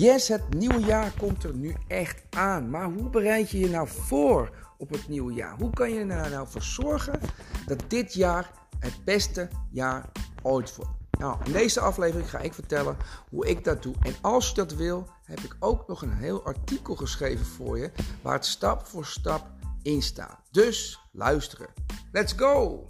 Yes, 0.00 0.28
het 0.28 0.54
nieuwe 0.54 0.80
jaar 0.80 1.12
komt 1.18 1.44
er 1.44 1.54
nu 1.54 1.74
echt 1.86 2.22
aan. 2.30 2.70
Maar 2.70 2.84
hoe 2.84 3.10
bereid 3.10 3.50
je 3.50 3.58
je 3.58 3.68
nou 3.68 3.88
voor 3.88 4.50
op 4.78 4.90
het 4.90 5.08
nieuwe 5.08 5.32
jaar? 5.32 5.56
Hoe 5.58 5.70
kan 5.70 5.90
je 5.90 5.98
er 5.98 6.30
nou, 6.30 6.48
voor 6.48 6.62
zorgen 6.62 7.20
dat 7.66 7.82
dit 7.88 8.14
jaar 8.14 8.50
het 8.78 9.04
beste 9.04 9.48
jaar 9.70 10.10
ooit 10.42 10.76
wordt? 10.76 10.90
Nou, 11.18 11.38
in 11.44 11.52
deze 11.52 11.80
aflevering 11.80 12.30
ga 12.30 12.38
ik 12.38 12.54
vertellen 12.54 12.96
hoe 13.30 13.48
ik 13.48 13.64
dat 13.64 13.82
doe. 13.82 13.94
En 14.02 14.14
als 14.20 14.48
je 14.48 14.54
dat 14.54 14.74
wil, 14.74 15.06
heb 15.24 15.38
ik 15.38 15.56
ook 15.58 15.88
nog 15.88 16.02
een 16.02 16.14
heel 16.14 16.44
artikel 16.44 16.96
geschreven 16.96 17.46
voor 17.46 17.78
je 17.78 17.90
waar 18.22 18.34
het 18.34 18.46
stap 18.46 18.86
voor 18.86 19.06
stap 19.06 19.46
in 19.82 20.02
staat. 20.02 20.38
Dus 20.50 21.00
luisteren. 21.12 21.68
Let's 22.12 22.32
go! 22.32 22.86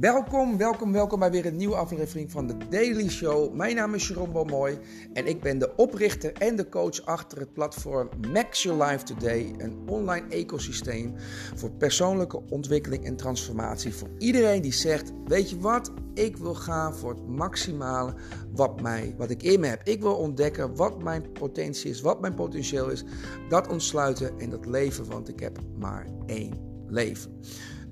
Welkom, 0.00 0.56
welkom, 0.56 0.92
welkom 0.92 1.18
bij 1.18 1.30
weer 1.30 1.46
een 1.46 1.56
nieuwe 1.56 1.74
aflevering 1.74 2.30
van 2.30 2.46
de 2.46 2.56
Daily 2.70 3.08
Show. 3.08 3.54
Mijn 3.54 3.76
naam 3.76 3.94
is 3.94 4.08
Jeroen 4.08 4.46
Mooi 4.46 4.78
en 5.12 5.26
ik 5.26 5.40
ben 5.40 5.58
de 5.58 5.74
oprichter 5.76 6.32
en 6.32 6.56
de 6.56 6.68
coach 6.68 7.04
achter 7.04 7.38
het 7.38 7.52
platform 7.52 8.08
Max 8.32 8.62
Your 8.62 8.84
Life 8.84 9.04
Today, 9.04 9.54
een 9.58 9.78
online 9.88 10.28
ecosysteem 10.28 11.14
voor 11.54 11.70
persoonlijke 11.70 12.42
ontwikkeling 12.50 13.04
en 13.04 13.16
transformatie 13.16 13.94
voor 13.94 14.08
iedereen 14.18 14.62
die 14.62 14.72
zegt: 14.72 15.12
Weet 15.24 15.50
je 15.50 15.58
wat, 15.58 15.92
ik 16.14 16.36
wil 16.36 16.54
gaan 16.54 16.94
voor 16.94 17.10
het 17.10 17.26
maximale 17.26 18.14
wat, 18.54 18.80
mij, 18.80 19.14
wat 19.18 19.30
ik 19.30 19.42
in 19.42 19.60
me 19.60 19.66
heb. 19.66 19.82
Ik 19.82 20.00
wil 20.00 20.14
ontdekken 20.16 20.76
wat 20.76 21.02
mijn 21.02 21.32
potentie 21.32 21.90
is, 21.90 22.00
wat 22.00 22.20
mijn 22.20 22.34
potentieel 22.34 22.90
is, 22.90 23.04
dat 23.48 23.68
ontsluiten 23.68 24.38
en 24.38 24.50
dat 24.50 24.66
leven, 24.66 25.10
want 25.10 25.28
ik 25.28 25.40
heb 25.40 25.58
maar 25.78 26.06
één 26.26 26.54
leven. 26.88 27.40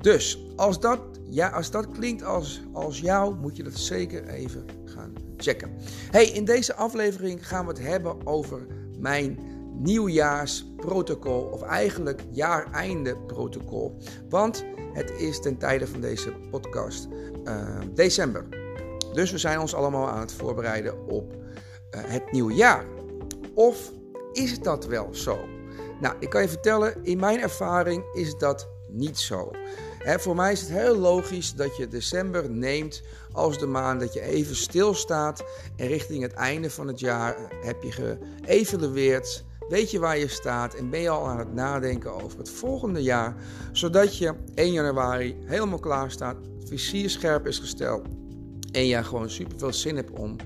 Dus 0.05 0.39
als 0.57 0.81
dat, 0.81 1.01
ja, 1.29 1.49
als 1.49 1.71
dat 1.71 1.91
klinkt 1.91 2.25
als, 2.25 2.63
als 2.73 3.01
jou, 3.01 3.35
moet 3.35 3.57
je 3.57 3.63
dat 3.63 3.73
zeker 3.73 4.27
even 4.27 4.65
gaan 4.85 5.13
checken. 5.37 5.71
Hey, 6.11 6.25
in 6.25 6.45
deze 6.45 6.75
aflevering 6.75 7.49
gaan 7.49 7.67
we 7.67 7.71
het 7.71 7.81
hebben 7.83 8.27
over 8.27 8.67
mijn 8.99 9.39
nieuwjaarsprotocol, 9.79 11.43
of 11.43 11.63
eigenlijk 11.63 12.21
jaareinde 12.31 13.17
protocol. 13.17 13.97
Want 14.29 14.65
het 14.93 15.11
is 15.11 15.41
ten 15.41 15.59
tijde 15.59 15.87
van 15.87 16.01
deze 16.01 16.33
podcast 16.51 17.09
uh, 17.45 17.79
december. 17.95 18.49
Dus 19.13 19.31
we 19.31 19.39
zijn 19.39 19.61
ons 19.61 19.75
allemaal 19.75 20.09
aan 20.09 20.21
het 20.21 20.33
voorbereiden 20.33 21.07
op 21.07 21.33
uh, 21.33 21.39
het 21.91 22.33
nieuwe 22.33 22.55
jaar. 22.55 22.85
Of 23.55 23.93
is 24.33 24.59
dat 24.59 24.87
wel 24.87 25.15
zo? 25.15 25.39
Nou, 26.01 26.15
ik 26.19 26.31
kan 26.31 26.43
je 26.43 26.49
vertellen, 26.49 27.05
in 27.05 27.19
mijn 27.19 27.41
ervaring 27.41 28.05
is 28.13 28.35
dat 28.35 28.73
niet 28.95 29.19
zo 29.19 29.53
voor 30.05 30.37
mij 30.37 30.53
is 30.53 30.61
het 30.61 30.71
heel 30.71 30.97
logisch 30.97 31.55
dat 31.55 31.77
je 31.77 31.89
december 31.89 32.51
neemt 32.51 33.03
als 33.33 33.59
de 33.59 33.67
maand 33.67 34.01
dat 34.01 34.13
je 34.13 34.21
even 34.21 34.57
stilstaat 34.57 35.45
en 35.77 35.87
richting 35.87 36.23
het 36.23 36.33
einde 36.33 36.71
van 36.71 36.87
het 36.87 37.01
jaar 37.01 37.37
heb 37.63 37.83
je 37.83 37.93
geëvalueerd. 37.93 39.45
Weet 39.69 39.91
je 39.91 39.99
waar 39.99 40.19
je 40.19 40.29
staat 40.29 40.75
en 40.75 40.91
ben 40.91 41.01
je 41.01 41.09
al 41.09 41.27
aan 41.27 41.39
het 41.39 41.55
nadenken 41.55 42.23
over 42.23 42.39
het 42.39 42.51
volgende 42.51 43.03
jaar, 43.03 43.37
zodat 43.73 44.19
je 44.19 44.35
1 44.55 44.73
januari 44.73 45.37
helemaal 45.45 45.79
klaar 45.79 46.11
staat, 46.11 46.37
vizier 46.65 47.11
scherp 47.11 47.47
is 47.47 47.59
gesteld 47.59 48.07
en 48.73 48.87
je 48.87 49.05
gewoon 49.05 49.31
super 49.31 49.59
veel 49.59 49.73
zin 49.73 49.97
hebt 49.97 50.19
om 50.19 50.37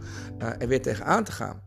uh, 0.43 0.49
er 0.59 0.69
weer 0.69 0.83
tegenaan 0.83 1.25
te 1.25 1.33
gaan. 1.33 1.63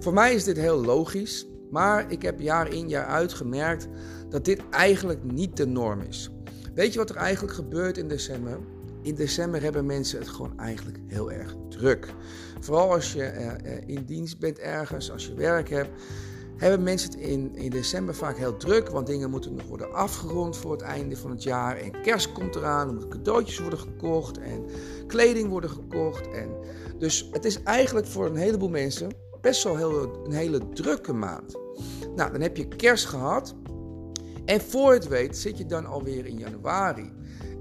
Voor 0.00 0.12
mij 0.12 0.34
is 0.34 0.44
dit 0.44 0.56
heel 0.56 0.84
logisch, 0.84 1.46
maar 1.74 2.10
ik 2.12 2.22
heb 2.22 2.40
jaar 2.40 2.72
in 2.72 2.88
jaar 2.88 3.06
uit 3.06 3.32
gemerkt 3.32 3.88
dat 4.28 4.44
dit 4.44 4.60
eigenlijk 4.70 5.24
niet 5.24 5.56
de 5.56 5.66
norm 5.66 6.00
is. 6.00 6.30
Weet 6.74 6.92
je 6.92 6.98
wat 6.98 7.10
er 7.10 7.16
eigenlijk 7.16 7.54
gebeurt 7.54 7.98
in 7.98 8.08
december? 8.08 8.58
In 9.02 9.14
december 9.14 9.62
hebben 9.62 9.86
mensen 9.86 10.18
het 10.18 10.28
gewoon 10.28 10.58
eigenlijk 10.58 10.98
heel 11.06 11.32
erg 11.32 11.54
druk. 11.68 12.14
Vooral 12.60 12.92
als 12.92 13.12
je 13.12 13.32
uh, 13.64 13.96
in 13.96 14.04
dienst 14.04 14.38
bent 14.38 14.58
ergens, 14.58 15.10
als 15.10 15.26
je 15.26 15.34
werk 15.34 15.68
hebt, 15.68 15.90
hebben 16.56 16.82
mensen 16.82 17.10
het 17.10 17.18
in, 17.18 17.56
in 17.56 17.70
december 17.70 18.14
vaak 18.14 18.36
heel 18.36 18.56
druk. 18.56 18.88
Want 18.88 19.06
dingen 19.06 19.30
moeten 19.30 19.54
nog 19.54 19.66
worden 19.66 19.92
afgerond 19.92 20.56
voor 20.56 20.72
het 20.72 20.82
einde 20.82 21.16
van 21.16 21.30
het 21.30 21.42
jaar. 21.42 21.76
En 21.76 22.02
kerst 22.02 22.32
komt 22.32 22.54
eraan, 22.54 22.86
er 22.88 22.92
moeten 22.92 23.10
cadeautjes 23.10 23.58
worden 23.58 23.78
gekocht 23.78 24.38
en 24.38 24.64
kleding 25.06 25.48
worden 25.48 25.70
gekocht. 25.70 26.30
En 26.30 26.48
dus 26.98 27.28
het 27.32 27.44
is 27.44 27.62
eigenlijk 27.62 28.06
voor 28.06 28.26
een 28.26 28.36
heleboel 28.36 28.68
mensen 28.68 29.10
best 29.40 29.64
wel 29.64 29.76
heel, 29.76 30.24
een 30.24 30.32
hele 30.32 30.68
drukke 30.68 31.12
maand. 31.12 31.63
Nou, 32.16 32.32
dan 32.32 32.40
heb 32.40 32.56
je 32.56 32.68
kerst 32.68 33.06
gehad. 33.06 33.54
En 34.44 34.60
voor 34.60 34.92
je 34.92 34.98
het 34.98 35.08
weet 35.08 35.36
zit 35.36 35.58
je 35.58 35.66
dan 35.66 35.86
alweer 35.86 36.26
in 36.26 36.38
januari. 36.38 37.12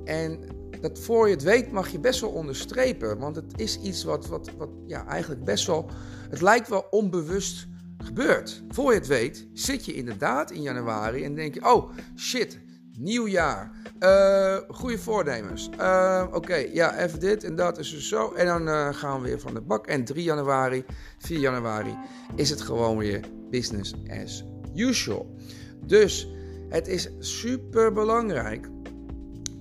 En 0.06 0.40
dat 0.82 1.00
voor 1.00 1.28
je 1.28 1.34
het 1.34 1.44
weet 1.44 1.72
mag 1.72 1.90
je 1.90 2.00
best 2.00 2.22
wel 2.22 2.30
onderstrepen. 2.30 3.20
Want 3.20 3.36
het 3.36 3.54
is 3.56 3.80
iets 3.80 4.04
wat, 4.04 4.28
wat, 4.28 4.50
wat 4.58 4.70
ja, 4.86 5.06
eigenlijk 5.06 5.44
best 5.44 5.68
wel. 5.68 5.90
Het 6.30 6.42
lijkt 6.42 6.70
wel 6.70 6.86
onbewust 6.90 7.68
gebeurt. 7.98 8.64
Voor 8.70 8.92
je 8.92 8.98
het 8.98 9.08
weet 9.08 9.48
zit 9.54 9.86
je 9.86 9.94
inderdaad 9.94 10.52
in 10.52 10.62
januari 10.62 11.24
en 11.24 11.36
denk 11.36 11.54
je: 11.54 11.74
oh 11.74 11.92
shit, 12.16 12.60
nieuw 12.98 13.28
jaar. 13.28 13.72
Uh, 14.00 14.58
goede 14.68 14.98
voornemens. 14.98 15.70
Uh, 15.80 16.26
Oké, 16.32 16.56
ja, 16.56 16.98
even 16.98 17.20
dit 17.20 17.44
en 17.44 17.56
dat 17.56 17.78
is 17.78 17.92
dus 17.92 18.08
zo. 18.08 18.32
En 18.32 18.46
dan 18.46 18.68
uh, 18.68 18.94
gaan 18.94 19.22
we 19.22 19.28
weer 19.28 19.40
van 19.40 19.54
de 19.54 19.62
bak. 19.62 19.88
En 19.88 20.04
3 20.04 20.24
januari, 20.24 20.86
4 21.18 21.40
januari 21.40 21.98
is 22.36 22.50
het 22.50 22.62
gewoon 22.62 22.98
weer 22.98 23.22
business 23.54 23.94
as 24.10 24.44
usual. 24.76 25.36
Dus 25.86 26.28
het 26.70 26.88
is 26.88 27.10
super 27.20 27.94
belangrijk 27.94 28.70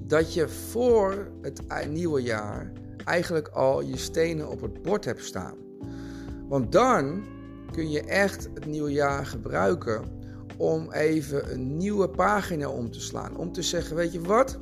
dat 0.06 0.34
je 0.34 0.48
voor 0.48 1.28
het 1.42 1.62
nieuwe 1.88 2.22
jaar 2.22 2.72
eigenlijk 3.04 3.48
al 3.48 3.82
je 3.82 3.96
stenen 3.96 4.48
op 4.48 4.60
het 4.60 4.82
bord 4.82 5.04
hebt 5.04 5.24
staan. 5.24 5.56
Want 6.48 6.72
dan 6.72 7.22
kun 7.72 7.90
je 7.90 8.02
echt 8.02 8.48
het 8.54 8.66
nieuwe 8.66 8.92
jaar 8.92 9.26
gebruiken 9.26 10.04
om 10.56 10.92
even 10.92 11.52
een 11.52 11.76
nieuwe 11.76 12.08
pagina 12.08 12.68
om 12.68 12.90
te 12.90 13.00
slaan. 13.00 13.36
Om 13.36 13.52
te 13.52 13.62
zeggen, 13.62 13.96
weet 13.96 14.12
je 14.12 14.20
wat? 14.20 14.58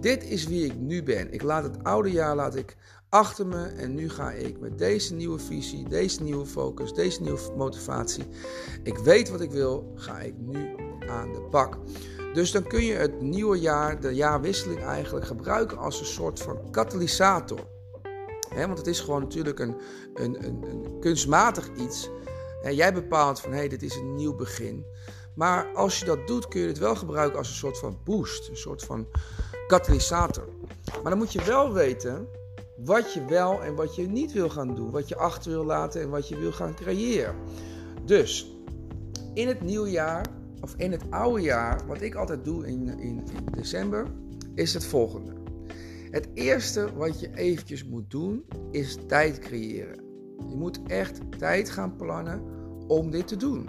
Dit 0.00 0.24
is 0.24 0.46
wie 0.46 0.64
ik 0.64 0.78
nu 0.78 1.02
ben. 1.02 1.32
Ik 1.32 1.42
laat 1.42 1.62
het 1.62 1.84
oude 1.84 2.10
jaar 2.10 2.36
laat 2.36 2.56
ik 2.56 2.76
achter 3.10 3.46
me 3.46 3.66
en 3.66 3.94
nu 3.94 4.10
ga 4.10 4.30
ik 4.30 4.60
met 4.60 4.78
deze 4.78 5.14
nieuwe 5.14 5.38
visie, 5.38 5.88
deze 5.88 6.22
nieuwe 6.22 6.46
focus, 6.46 6.92
deze 6.92 7.22
nieuwe 7.22 7.40
motivatie. 7.56 8.24
Ik 8.82 8.98
weet 8.98 9.30
wat 9.30 9.40
ik 9.40 9.50
wil, 9.50 9.92
ga 9.94 10.20
ik 10.20 10.34
nu 10.36 10.74
aan 11.08 11.32
de 11.32 11.46
bak. 11.50 11.78
Dus 12.32 12.52
dan 12.52 12.62
kun 12.62 12.84
je 12.84 12.92
het 12.92 13.20
nieuwe 13.20 13.60
jaar, 13.60 14.00
de 14.00 14.14
jaarwisseling 14.14 14.82
eigenlijk 14.82 15.26
gebruiken 15.26 15.78
als 15.78 16.00
een 16.00 16.06
soort 16.06 16.40
van 16.40 16.70
katalysator. 16.70 17.60
want 18.54 18.78
het 18.78 18.86
is 18.86 19.00
gewoon 19.00 19.20
natuurlijk 19.20 19.58
een, 19.58 19.76
een, 20.14 20.44
een, 20.44 20.64
een 20.70 20.98
kunstmatig 21.00 21.70
iets. 21.76 22.10
En 22.62 22.74
jij 22.74 22.94
bepaalt 22.94 23.40
van 23.40 23.50
hé, 23.50 23.56
hey, 23.56 23.68
dit 23.68 23.82
is 23.82 23.94
een 23.94 24.14
nieuw 24.14 24.34
begin. 24.34 24.84
Maar 25.34 25.66
als 25.74 25.98
je 25.98 26.04
dat 26.04 26.26
doet, 26.26 26.48
kun 26.48 26.60
je 26.60 26.66
het 26.66 26.78
wel 26.78 26.96
gebruiken 26.96 27.38
als 27.38 27.48
een 27.48 27.54
soort 27.54 27.78
van 27.78 27.98
boost, 28.04 28.48
een 28.48 28.56
soort 28.56 28.82
van 28.82 29.06
katalysator. 29.66 30.48
Maar 31.02 31.10
dan 31.10 31.18
moet 31.18 31.32
je 31.32 31.44
wel 31.44 31.72
weten 31.72 32.28
wat 32.84 33.12
je 33.12 33.24
wel 33.24 33.62
en 33.62 33.74
wat 33.74 33.96
je 33.96 34.08
niet 34.08 34.32
wil 34.32 34.48
gaan 34.48 34.74
doen, 34.74 34.90
wat 34.90 35.08
je 35.08 35.16
achter 35.16 35.50
wil 35.50 35.64
laten 35.64 36.00
en 36.00 36.10
wat 36.10 36.28
je 36.28 36.38
wil 36.38 36.52
gaan 36.52 36.74
creëren. 36.74 37.34
Dus 38.04 38.56
in 39.34 39.48
het 39.48 39.60
nieuwe 39.60 39.90
jaar 39.90 40.26
of 40.60 40.74
in 40.76 40.92
het 40.92 41.02
oude 41.10 41.42
jaar, 41.42 41.86
wat 41.86 42.00
ik 42.00 42.14
altijd 42.14 42.44
doe 42.44 42.66
in, 42.66 42.98
in, 42.98 43.24
december, 43.54 44.06
is 44.54 44.74
het 44.74 44.84
volgende. 44.84 45.32
Het 46.10 46.28
eerste 46.34 46.94
wat 46.94 47.20
je 47.20 47.34
eventjes 47.34 47.84
moet 47.84 48.10
doen, 48.10 48.44
is 48.70 48.98
tijd 49.06 49.38
creëren. 49.38 49.96
Je 50.48 50.56
moet 50.56 50.80
echt 50.86 51.20
tijd 51.38 51.70
gaan 51.70 51.96
plannen 51.96 52.42
om 52.86 53.10
dit 53.10 53.26
te 53.26 53.36
doen. 53.36 53.68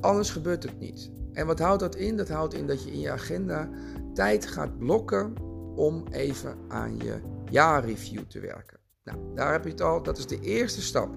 Anders 0.00 0.30
gebeurt 0.30 0.62
het 0.62 0.78
niet. 0.78 1.10
En 1.32 1.46
wat 1.46 1.58
houdt 1.58 1.80
dat 1.80 1.96
in? 1.96 2.16
Dat 2.16 2.28
houdt 2.28 2.54
in 2.54 2.66
dat 2.66 2.84
je 2.84 2.92
in 2.92 3.00
je 3.00 3.10
agenda 3.10 3.68
tijd 4.14 4.46
gaat 4.46 4.78
blokken 4.78 5.32
om 5.76 6.04
even 6.10 6.56
aan 6.68 6.96
je 6.96 7.20
jaarreview 7.50 8.22
te 8.28 8.40
werken. 8.40 8.78
Nou, 9.04 9.18
daar 9.34 9.52
heb 9.52 9.64
je 9.64 9.70
het 9.70 9.80
al. 9.80 10.02
Dat 10.02 10.18
is 10.18 10.26
de 10.26 10.40
eerste 10.40 10.82
stap. 10.82 11.08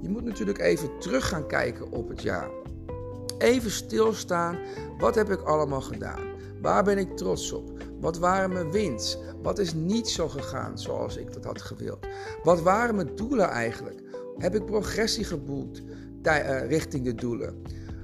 Je 0.00 0.08
moet 0.08 0.24
natuurlijk 0.24 0.58
even 0.58 0.98
terug 0.98 1.28
gaan 1.28 1.46
kijken 1.46 1.90
op 1.90 2.08
het 2.08 2.22
jaar. 2.22 2.50
Even 3.38 3.70
stilstaan. 3.70 4.58
Wat 4.98 5.14
heb 5.14 5.30
ik 5.30 5.40
allemaal 5.40 5.80
gedaan? 5.80 6.26
Waar 6.62 6.84
ben 6.84 6.98
ik 6.98 7.16
trots 7.16 7.52
op? 7.52 7.70
Wat 8.00 8.18
waren 8.18 8.52
mijn 8.52 8.70
wins? 8.70 9.18
Wat 9.42 9.58
is 9.58 9.74
niet 9.74 10.08
zo 10.08 10.28
gegaan 10.28 10.78
zoals 10.78 11.16
ik 11.16 11.32
dat 11.32 11.44
had 11.44 11.62
gewild? 11.62 12.06
Wat 12.42 12.62
waren 12.62 12.94
mijn 12.94 13.14
doelen 13.14 13.48
eigenlijk? 13.48 14.02
Heb 14.38 14.54
ik 14.54 14.64
progressie 14.64 15.24
geboekt 15.24 15.82
uh, 16.22 16.68
richting 16.68 17.04
de 17.04 17.14
doelen? 17.14 17.62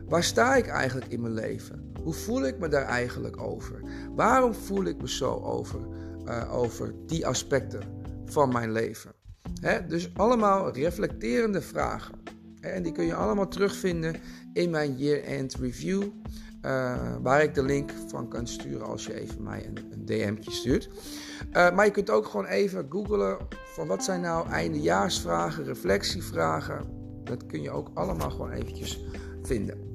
Waar 0.09 0.25
sta 0.25 0.55
ik 0.55 0.67
eigenlijk 0.67 1.11
in 1.13 1.21
mijn 1.21 1.35
leven? 1.35 1.93
Hoe 2.03 2.15
voel 2.15 2.47
ik 2.47 2.59
me 2.59 2.69
daar 2.69 2.85
eigenlijk 2.85 3.41
over? 3.41 3.81
Waarom 4.15 4.55
voel 4.55 4.85
ik 4.85 5.01
me 5.01 5.09
zo 5.09 5.35
over, 5.35 5.81
uh, 6.27 6.55
over 6.55 6.95
die 7.07 7.27
aspecten 7.27 7.83
van 8.27 8.53
mijn 8.53 8.73
leven? 8.73 9.13
dus 9.89 10.11
allemaal 10.17 10.73
reflecterende 10.73 11.61
vragen. 11.61 12.15
En 12.61 12.83
die 12.83 12.93
kun 12.93 13.05
je 13.05 13.15
allemaal 13.15 13.49
terugvinden 13.49 14.17
in 14.53 14.71
mijn 14.71 14.97
year-end 14.97 15.55
review. 15.55 16.03
Uh, 16.03 17.17
waar 17.23 17.43
ik 17.43 17.55
de 17.55 17.63
link 17.63 17.91
van 18.07 18.29
kan 18.29 18.47
sturen 18.47 18.87
als 18.87 19.07
je 19.07 19.21
even 19.21 19.43
mij 19.43 19.67
een, 19.67 19.79
een 19.93 20.05
DM'tje 20.05 20.51
stuurt. 20.51 20.89
Uh, 21.53 21.75
maar 21.75 21.85
je 21.85 21.91
kunt 21.91 22.11
ook 22.11 22.27
gewoon 22.27 22.47
even 22.47 22.87
googlen 22.89 23.37
van 23.75 23.87
wat 23.87 24.05
zijn 24.05 24.21
nou 24.21 24.49
eindejaarsvragen, 24.49 25.65
reflectievragen. 25.65 26.85
Dat 27.25 27.47
kun 27.47 27.63
je 27.63 27.71
ook 27.71 27.91
allemaal 27.95 28.31
gewoon 28.31 28.51
eventjes 28.51 29.05
vinden. 29.43 29.94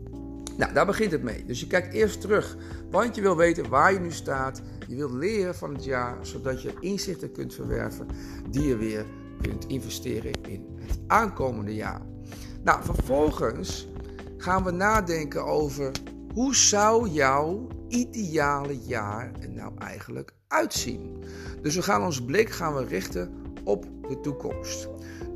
Nou, 0.59 0.73
daar 0.73 0.85
begint 0.85 1.11
het 1.11 1.23
mee. 1.23 1.45
Dus 1.45 1.59
je 1.59 1.67
kijkt 1.67 1.93
eerst 1.93 2.21
terug, 2.21 2.57
want 2.89 3.15
je 3.15 3.21
wil 3.21 3.35
weten 3.35 3.69
waar 3.69 3.93
je 3.93 3.99
nu 3.99 4.11
staat. 4.11 4.61
Je 4.87 4.95
wilt 4.95 5.11
leren 5.11 5.55
van 5.55 5.73
het 5.73 5.83
jaar, 5.83 6.17
zodat 6.21 6.61
je 6.61 6.73
inzichten 6.79 7.31
kunt 7.31 7.53
verwerven 7.53 8.07
die 8.49 8.67
je 8.67 8.77
weer 8.77 9.05
kunt 9.41 9.65
investeren 9.67 10.31
in 10.41 10.65
het 10.79 10.99
aankomende 11.07 11.75
jaar. 11.75 12.01
Nou, 12.63 12.83
vervolgens 12.83 13.87
gaan 14.37 14.63
we 14.63 14.71
nadenken 14.71 15.45
over 15.45 15.91
hoe 16.33 16.55
zou 16.55 17.09
jouw 17.09 17.67
ideale 17.87 18.77
jaar 18.77 19.31
er 19.41 19.49
nou 19.49 19.71
eigenlijk 19.77 20.33
uitzien. 20.47 21.23
Dus 21.61 21.75
we 21.75 21.81
gaan 21.81 22.03
ons 22.03 22.25
blik 22.25 22.49
gaan 22.49 22.75
we 22.75 22.85
richten 22.85 23.33
op 23.63 23.85
de 24.07 24.19
toekomst. 24.21 24.87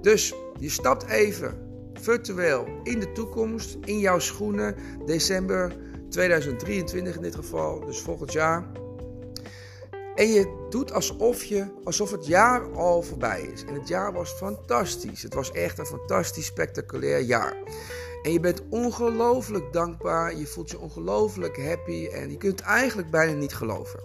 Dus 0.01 0.33
je 0.59 0.69
stapt 0.69 1.05
even 1.05 1.72
virtueel 2.03 2.67
in 2.83 2.99
de 2.99 3.11
toekomst, 3.11 3.77
in 3.85 3.99
jouw 3.99 4.19
schoenen, 4.19 4.75
december 5.05 5.75
2023 6.09 7.15
in 7.15 7.21
dit 7.21 7.35
geval, 7.35 7.85
dus 7.85 7.99
volgend 7.99 8.31
jaar. 8.31 8.71
En 10.15 10.27
je 10.27 10.67
doet 10.69 10.93
alsof, 10.93 11.43
je, 11.43 11.65
alsof 11.83 12.11
het 12.11 12.25
jaar 12.25 12.71
al 12.73 13.01
voorbij 13.01 13.41
is. 13.41 13.63
En 13.63 13.73
het 13.73 13.87
jaar 13.87 14.13
was 14.13 14.31
fantastisch. 14.31 15.21
Het 15.21 15.33
was 15.33 15.51
echt 15.51 15.77
een 15.77 15.85
fantastisch 15.85 16.45
spectaculair 16.45 17.21
jaar. 17.21 17.55
En 18.23 18.31
je 18.31 18.39
bent 18.39 18.61
ongelooflijk 18.69 19.73
dankbaar. 19.73 20.37
Je 20.37 20.47
voelt 20.47 20.69
je 20.69 20.79
ongelooflijk 20.79 21.57
happy. 21.57 22.07
En 22.07 22.29
je 22.29 22.37
kunt 22.37 22.59
eigenlijk 22.59 23.11
bijna 23.11 23.33
niet 23.33 23.53
geloven. 23.53 23.99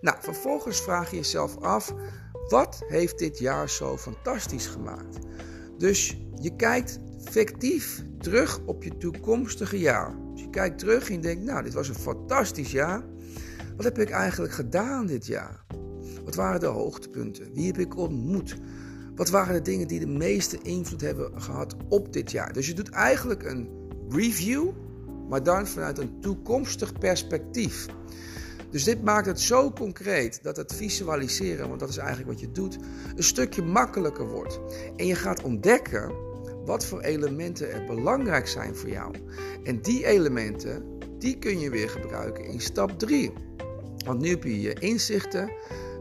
Nou, 0.00 0.16
vervolgens 0.20 0.80
vraag 0.80 1.10
je 1.10 1.16
jezelf 1.16 1.56
af: 1.60 1.94
wat 2.48 2.82
heeft 2.88 3.18
dit 3.18 3.38
jaar 3.38 3.70
zo 3.70 3.96
fantastisch 3.96 4.66
gemaakt? 4.66 5.18
Dus 5.78 6.16
je 6.40 6.56
kijkt 6.56 6.98
fictief 7.30 8.04
terug 8.18 8.60
op 8.66 8.82
je 8.82 8.96
toekomstige 8.96 9.78
jaar. 9.78 10.14
Dus 10.32 10.42
je 10.42 10.50
kijkt 10.50 10.78
terug 10.78 11.08
en 11.08 11.14
je 11.14 11.20
denkt: 11.20 11.44
nou, 11.44 11.62
dit 11.62 11.74
was 11.74 11.88
een 11.88 11.94
fantastisch 11.94 12.70
jaar. 12.70 13.02
Wat 13.76 13.84
heb 13.84 13.98
ik 13.98 14.10
eigenlijk 14.10 14.52
gedaan 14.52 15.06
dit 15.06 15.26
jaar? 15.26 15.64
Wat 16.24 16.34
waren 16.34 16.60
de 16.60 16.66
hoogtepunten? 16.66 17.52
Wie 17.52 17.66
heb 17.66 17.78
ik 17.78 17.96
ontmoet? 17.96 18.56
Wat 19.14 19.30
waren 19.30 19.54
de 19.54 19.62
dingen 19.62 19.88
die 19.88 20.00
de 20.00 20.06
meeste 20.06 20.58
invloed 20.62 21.00
hebben 21.00 21.42
gehad 21.42 21.76
op 21.88 22.12
dit 22.12 22.30
jaar? 22.30 22.52
Dus 22.52 22.66
je 22.66 22.74
doet 22.74 22.90
eigenlijk 22.90 23.42
een 23.42 23.68
review, 24.08 24.70
maar 25.28 25.42
dan 25.42 25.66
vanuit 25.66 25.98
een 25.98 26.20
toekomstig 26.20 26.98
perspectief. 26.98 27.86
Dus 28.70 28.84
dit 28.84 29.02
maakt 29.02 29.26
het 29.26 29.40
zo 29.40 29.72
concreet 29.72 30.42
dat 30.42 30.56
het 30.56 30.74
visualiseren, 30.74 31.68
want 31.68 31.80
dat 31.80 31.88
is 31.88 31.96
eigenlijk 31.96 32.28
wat 32.28 32.40
je 32.40 32.50
doet, 32.50 32.78
een 33.16 33.22
stukje 33.22 33.62
makkelijker 33.62 34.28
wordt. 34.28 34.60
En 34.96 35.06
je 35.06 35.14
gaat 35.14 35.42
ontdekken 35.42 36.12
wat 36.64 36.86
voor 36.86 37.00
elementen 37.00 37.72
er 37.72 37.84
belangrijk 37.84 38.48
zijn 38.48 38.76
voor 38.76 38.88
jou. 38.88 39.14
En 39.64 39.82
die 39.82 40.06
elementen, 40.06 40.98
die 41.18 41.38
kun 41.38 41.58
je 41.58 41.70
weer 41.70 41.90
gebruiken 41.90 42.44
in 42.44 42.60
stap 42.60 42.98
3. 42.98 43.32
Want 44.04 44.20
nu 44.20 44.28
heb 44.28 44.42
je 44.42 44.60
je 44.60 44.74
inzichten, 44.74 45.52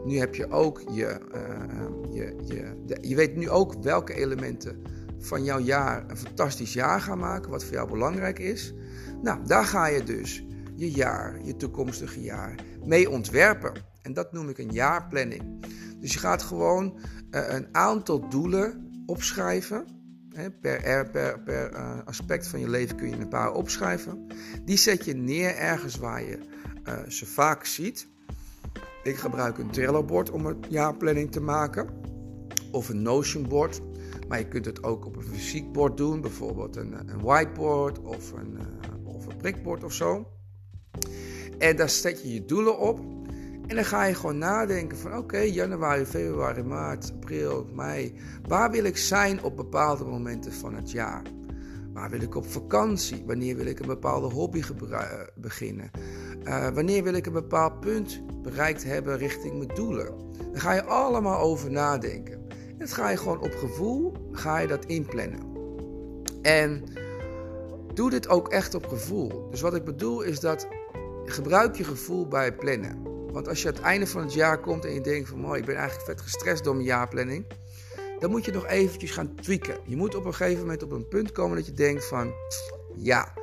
nu 0.05 0.17
heb 0.17 0.35
je 0.35 0.49
ook 0.49 0.81
je, 0.91 1.19
uh, 1.35 2.13
je, 2.13 2.35
je, 2.45 2.97
je 3.01 3.15
weet 3.15 3.35
nu 3.35 3.49
ook 3.49 3.83
welke 3.83 4.13
elementen 4.13 4.81
van 5.19 5.43
jouw 5.43 5.59
jaar 5.59 6.09
een 6.09 6.17
fantastisch 6.17 6.73
jaar 6.73 7.01
gaan 7.01 7.19
maken, 7.19 7.51
wat 7.51 7.63
voor 7.63 7.73
jou 7.73 7.89
belangrijk 7.89 8.39
is. 8.39 8.73
Nou, 9.21 9.45
daar 9.45 9.65
ga 9.65 9.87
je 9.87 10.03
dus 10.03 10.45
je 10.75 10.91
jaar, 10.91 11.39
je 11.43 11.55
toekomstige 11.55 12.21
jaar 12.21 12.55
mee 12.85 13.09
ontwerpen. 13.09 13.73
En 14.01 14.13
dat 14.13 14.31
noem 14.31 14.49
ik 14.49 14.57
een 14.57 14.71
jaarplanning. 14.71 15.65
Dus 15.99 16.13
je 16.13 16.19
gaat 16.19 16.43
gewoon 16.43 16.97
uh, 17.31 17.41
een 17.53 17.67
aantal 17.71 18.29
doelen 18.29 18.91
opschrijven. 19.05 19.85
Per, 20.33 21.09
per, 21.11 21.39
per 21.39 21.71
uh, 21.73 21.99
aspect 22.05 22.47
van 22.47 22.59
je 22.59 22.69
leven 22.69 22.95
kun 22.95 23.09
je 23.09 23.15
een 23.15 23.27
paar 23.27 23.53
opschrijven. 23.53 24.27
Die 24.65 24.77
zet 24.77 25.05
je 25.05 25.13
neer 25.13 25.55
ergens 25.55 25.97
waar 25.97 26.23
je 26.23 26.39
uh, 26.87 26.93
ze 27.07 27.25
vaak 27.25 27.65
ziet. 27.65 28.07
Ik 29.03 29.15
gebruik 29.15 29.57
een 29.57 29.71
Trello-bord 29.71 30.29
om 30.29 30.45
een 30.45 30.63
jaarplanning 30.69 31.31
te 31.31 31.41
maken. 31.41 31.87
Of 32.71 32.89
een 32.89 33.01
Notion-bord. 33.01 33.81
Maar 34.27 34.39
je 34.39 34.47
kunt 34.47 34.65
het 34.65 34.83
ook 34.83 35.05
op 35.05 35.15
een 35.15 35.23
fysiek 35.23 35.71
bord 35.71 35.97
doen. 35.97 36.21
Bijvoorbeeld 36.21 36.75
een, 36.75 36.93
een 36.93 37.21
whiteboard 37.21 37.99
of 37.99 38.31
een, 38.31 38.57
of 39.03 39.25
een 39.25 39.37
prikbord 39.37 39.83
of 39.83 39.93
zo. 39.93 40.27
En 41.57 41.75
daar 41.75 41.89
zet 41.89 42.21
je 42.21 42.33
je 42.33 42.45
doelen 42.45 42.79
op. 42.79 42.99
En 43.67 43.75
dan 43.75 43.85
ga 43.85 44.03
je 44.03 44.15
gewoon 44.15 44.37
nadenken 44.37 44.97
van 44.97 45.17
oké, 45.17 45.39
januari, 45.39 46.05
februari, 46.05 46.63
maart, 46.63 47.11
april, 47.13 47.67
mei. 47.73 48.13
Waar 48.47 48.71
wil 48.71 48.83
ik 48.83 48.97
zijn 48.97 49.43
op 49.43 49.55
bepaalde 49.55 50.05
momenten 50.05 50.53
van 50.53 50.75
het 50.75 50.91
jaar? 50.91 51.21
Waar 51.93 52.09
wil 52.09 52.21
ik 52.21 52.35
op 52.35 52.51
vakantie? 52.51 53.23
Wanneer 53.25 53.55
wil 53.55 53.65
ik 53.65 53.79
een 53.79 53.87
bepaalde 53.87 54.27
hobby 54.27 54.63
beginnen? 55.35 55.91
Uh, 56.43 56.67
wanneer 56.69 57.03
wil 57.03 57.13
ik 57.13 57.25
een 57.25 57.33
bepaald 57.33 57.79
punt 57.79 58.21
bereikt 58.41 58.83
hebben 58.83 59.17
richting 59.17 59.57
mijn 59.57 59.75
doelen? 59.75 60.13
Daar 60.51 60.61
ga 60.61 60.73
je 60.73 60.83
allemaal 60.83 61.39
over 61.39 61.71
nadenken. 61.71 62.33
En 62.49 62.77
dat 62.77 62.93
ga 62.93 63.09
je 63.09 63.17
gewoon 63.17 63.41
op 63.41 63.53
gevoel, 63.53 64.13
ga 64.31 64.57
je 64.57 64.67
dat 64.67 64.85
inplannen. 64.85 65.39
En 66.41 66.83
doe 67.93 68.09
dit 68.09 68.27
ook 68.27 68.47
echt 68.47 68.75
op 68.75 68.85
gevoel. 68.85 69.47
Dus 69.51 69.61
wat 69.61 69.75
ik 69.75 69.83
bedoel 69.83 70.21
is 70.21 70.39
dat 70.39 70.67
gebruik 71.25 71.75
je 71.75 71.83
gevoel 71.83 72.27
bij 72.27 72.55
plannen. 72.55 73.12
Want 73.33 73.47
als 73.47 73.61
je 73.61 73.67
aan 73.67 73.73
het 73.73 73.83
einde 73.83 74.07
van 74.07 74.21
het 74.21 74.33
jaar 74.33 74.59
komt 74.59 74.85
en 74.85 74.93
je 74.93 75.01
denkt 75.01 75.29
van... 75.29 75.39
mooi, 75.39 75.59
ik 75.59 75.65
ben 75.65 75.75
eigenlijk 75.75 76.05
vet 76.05 76.21
gestrest 76.21 76.63
door 76.63 76.75
mijn 76.75 76.87
jaarplanning 76.87 77.45
dan 78.23 78.31
moet 78.31 78.45
je 78.45 78.51
nog 78.51 78.67
eventjes 78.67 79.11
gaan 79.11 79.35
tweaken. 79.35 79.77
Je 79.85 79.95
moet 79.95 80.15
op 80.15 80.25
een 80.25 80.33
gegeven 80.33 80.59
moment 80.59 80.83
op 80.83 80.91
een 80.91 81.07
punt 81.07 81.31
komen 81.31 81.57
dat 81.57 81.65
je 81.65 81.71
denkt 81.71 82.05
van, 82.05 82.33
ja, 82.95 83.33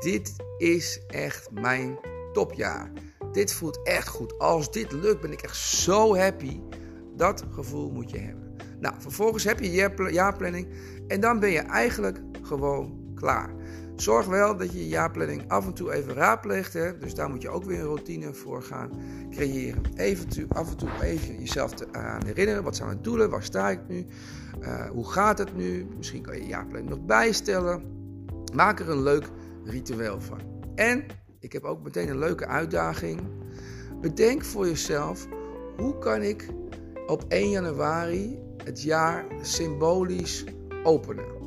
dit 0.00 0.32
is 0.58 1.00
echt 1.06 1.50
mijn 1.50 1.98
topjaar. 2.32 2.92
Dit 3.32 3.52
voelt 3.52 3.82
echt 3.82 4.08
goed. 4.08 4.38
Als 4.38 4.70
dit 4.70 4.92
lukt, 4.92 5.20
ben 5.20 5.32
ik 5.32 5.42
echt 5.42 5.56
zo 5.56 6.16
happy. 6.16 6.60
Dat 7.16 7.44
gevoel 7.50 7.90
moet 7.90 8.10
je 8.10 8.18
hebben. 8.18 8.56
Nou, 8.80 8.94
vervolgens 8.98 9.44
heb 9.44 9.60
je 9.60 9.72
je 9.72 10.10
jaarplanning 10.10 10.68
en 11.08 11.20
dan 11.20 11.40
ben 11.40 11.50
je 11.50 11.60
eigenlijk 11.60 12.20
gewoon 12.42 13.12
klaar. 13.14 13.54
Zorg 13.96 14.26
wel 14.26 14.56
dat 14.56 14.72
je 14.72 14.78
je 14.78 14.88
jaarplanning 14.88 15.48
af 15.48 15.66
en 15.66 15.72
toe 15.72 15.92
even 15.92 16.14
raadpleegt. 16.14 16.72
Hè? 16.72 16.98
Dus 16.98 17.14
daar 17.14 17.30
moet 17.30 17.42
je 17.42 17.48
ook 17.48 17.64
weer 17.64 17.78
een 17.78 17.84
routine 17.84 18.34
voor 18.34 18.62
gaan 18.62 18.90
creëren. 19.30 19.82
Even 19.96 20.48
af 20.48 20.70
en 20.70 20.76
toe 20.76 20.88
even 21.02 21.38
jezelf 21.38 21.72
aan 21.92 22.24
herinneren. 22.24 22.62
Wat 22.62 22.76
zijn 22.76 22.88
mijn 22.88 23.02
doelen? 23.02 23.30
Waar 23.30 23.42
sta 23.42 23.70
ik 23.70 23.80
nu? 23.88 24.06
Uh, 24.60 24.90
hoe 24.90 25.10
gaat 25.10 25.38
het 25.38 25.56
nu? 25.56 25.86
Misschien 25.96 26.22
kan 26.22 26.34
je 26.36 26.42
je 26.42 26.48
jaarplanning 26.48 26.90
nog 26.90 27.04
bijstellen. 27.04 27.82
Maak 28.54 28.80
er 28.80 28.90
een 28.90 29.02
leuk 29.02 29.28
ritueel 29.64 30.20
van. 30.20 30.38
En 30.74 31.04
ik 31.40 31.52
heb 31.52 31.64
ook 31.64 31.82
meteen 31.82 32.08
een 32.08 32.18
leuke 32.18 32.46
uitdaging. 32.46 33.20
Bedenk 34.00 34.44
voor 34.44 34.66
jezelf: 34.66 35.26
hoe 35.76 35.98
kan 35.98 36.22
ik 36.22 36.48
op 37.06 37.24
1 37.28 37.50
januari 37.50 38.38
het 38.64 38.82
jaar 38.82 39.24
symbolisch 39.40 40.44
openen? 40.82 41.41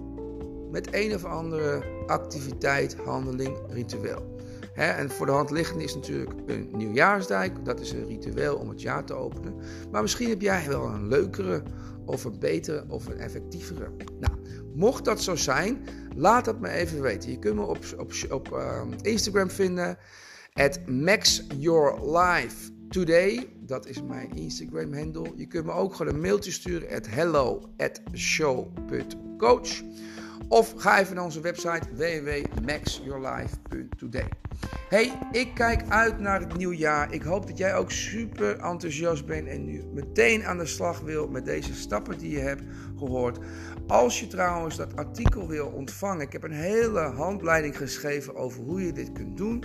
Met 0.76 0.88
een 0.92 1.14
of 1.14 1.26
andere 1.26 1.84
activiteit, 2.08 2.96
handeling, 2.96 3.58
ritueel. 3.70 4.36
en 4.74 5.10
voor 5.10 5.26
de 5.26 5.32
hand 5.32 5.52
liggende 5.52 5.84
is 5.84 5.96
natuurlijk 5.96 6.32
een 6.46 6.70
nieuwjaarsdijk. 6.72 7.66
Dat 7.66 7.80
is 7.80 7.92
een 7.92 8.08
ritueel 8.08 8.56
om 8.56 8.70
het 8.70 8.82
jaar 8.82 9.06
te 9.06 9.14
openen. 9.14 9.54
Maar 9.92 10.02
misschien 10.02 10.30
heb 10.30 10.42
jij 10.42 10.68
wel 10.68 10.86
een 10.86 11.08
leukere 11.08 11.64
of 12.06 12.24
een 12.24 12.40
betere 12.40 12.86
of 12.88 13.08
een 13.08 13.20
effectievere. 13.20 13.92
Nou, 14.20 14.34
mocht 14.74 15.06
dat 15.06 15.22
zo 15.22 15.36
zijn, 15.36 15.86
laat 16.16 16.46
dat 16.46 16.60
me 16.60 16.70
even 16.70 17.02
weten. 17.02 17.32
Je 17.32 17.40
kunt 17.40 17.56
me 17.56 17.62
op, 17.62 17.78
op, 17.98 18.12
op 18.30 18.50
uh, 18.54 18.82
Instagram 19.02 19.50
vinden. 19.50 19.98
At 20.54 20.88
maxyourlifetoday. 20.88 23.50
Dat 23.60 23.88
is 23.88 24.04
mijn 24.04 24.36
Instagram 24.36 24.94
handle. 24.94 25.32
Je 25.36 25.48
kunt 25.48 25.66
me 25.66 25.72
ook 25.72 25.96
gewoon 25.96 26.14
een 26.14 26.22
mailtje 26.22 26.52
sturen. 26.52 26.96
At 26.96 27.08
hello 27.08 27.62
at 27.78 28.02
show.coach. 28.14 29.84
Of 30.48 30.74
ga 30.78 31.00
even 31.00 31.16
naar 31.16 31.24
onze 31.24 31.42
website 31.42 31.88
www.maxyourlife.today. 31.96 34.30
Hey, 34.90 35.20
ik 35.32 35.54
kijk 35.54 35.90
uit 35.90 36.20
naar 36.20 36.40
het 36.40 36.58
nieuwe 36.58 36.78
jaar. 36.78 37.14
Ik 37.14 37.22
hoop 37.22 37.48
dat 37.48 37.58
jij 37.58 37.76
ook 37.76 37.92
super 37.92 38.60
enthousiast 38.60 39.26
bent 39.26 39.48
en 39.48 39.66
nu 39.66 39.84
meteen 39.94 40.46
aan 40.46 40.58
de 40.58 40.66
slag 40.66 41.00
wil 41.00 41.28
met 41.28 41.46
deze 41.46 41.74
stappen 41.74 42.18
die 42.18 42.32
je 42.32 42.40
hebt 42.40 42.64
gehoord. 42.98 43.40
Als 43.88 44.20
je 44.20 44.28
trouwens 44.28 44.76
dat 44.76 44.96
artikel 44.96 45.48
wil 45.48 45.68
ontvangen, 45.68 46.26
ik 46.26 46.32
heb 46.32 46.44
een 46.44 46.52
hele 46.52 47.00
handleiding 47.00 47.78
geschreven 47.78 48.36
over 48.36 48.64
hoe 48.64 48.86
je 48.86 48.92
dit 48.92 49.12
kunt 49.12 49.38
doen. 49.38 49.64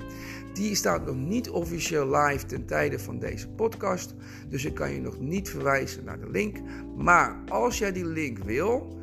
Die 0.52 0.74
staat 0.74 1.06
nog 1.06 1.16
niet 1.16 1.50
officieel 1.50 2.16
live 2.16 2.46
ten 2.46 2.66
tijde 2.66 2.98
van 2.98 3.18
deze 3.18 3.48
podcast, 3.48 4.14
dus 4.48 4.64
ik 4.64 4.74
kan 4.74 4.92
je 4.92 5.00
nog 5.00 5.20
niet 5.20 5.50
verwijzen 5.50 6.04
naar 6.04 6.20
de 6.20 6.30
link. 6.30 6.58
Maar 6.96 7.36
als 7.48 7.78
jij 7.78 7.92
die 7.92 8.06
link 8.06 8.38
wil, 8.38 8.98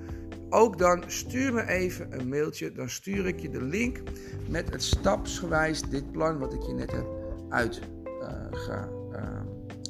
ook 0.50 0.78
dan 0.78 1.04
stuur 1.08 1.54
me 1.54 1.68
even 1.68 2.20
een 2.20 2.30
mailtje. 2.30 2.72
Dan 2.72 2.90
stuur 2.90 3.26
ik 3.26 3.40
je 3.40 3.50
de 3.50 3.62
link 3.62 3.98
met 4.50 4.70
het 4.70 4.84
stapsgewijs 4.84 5.82
dit 5.82 6.12
plan 6.12 6.40
wat 6.40 6.54
ik 6.54 6.62
je 6.62 6.74
net 6.74 6.92
heb 6.92 7.08
uit, 7.50 7.80
uh, 8.22 9.20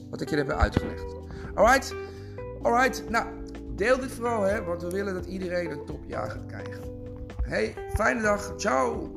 wat 0.09 0.21
ik 0.21 0.29
je 0.29 0.35
heb 0.35 0.49
uitgelegd. 0.49 1.15
Alright? 1.53 1.95
Alright, 2.61 3.09
nou, 3.09 3.25
deel 3.75 3.99
dit 3.99 4.11
vooral, 4.11 4.43
hè, 4.43 4.63
want 4.63 4.81
we 4.81 4.89
willen 4.89 5.13
dat 5.13 5.25
iedereen 5.25 5.71
een 5.71 5.85
topjaar 5.85 6.29
gaat 6.29 6.45
krijgen. 6.45 6.81
Hey, 7.41 7.75
fijne 7.93 8.21
dag. 8.21 8.53
Ciao. 8.57 9.13